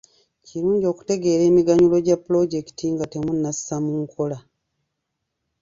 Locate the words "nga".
2.93-3.05